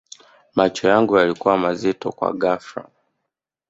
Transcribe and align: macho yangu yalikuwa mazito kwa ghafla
macho 0.55 0.87
yangu 0.87 1.17
yalikuwa 1.17 1.57
mazito 1.57 2.11
kwa 2.11 2.33
ghafla 2.33 2.89